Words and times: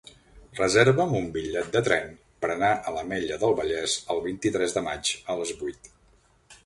Reserva'm 0.59 1.11
un 1.19 1.27
bitllet 1.35 1.67
de 1.75 1.83
tren 1.87 2.09
per 2.45 2.49
anar 2.53 2.71
a 2.91 2.95
l'Ametlla 2.95 3.37
del 3.45 3.53
Vallès 3.63 3.99
el 4.15 4.23
vint-i-tres 4.27 4.75
de 4.79 4.85
maig 4.89 5.13
a 5.35 5.41
les 5.43 5.53
vuit. 5.61 5.93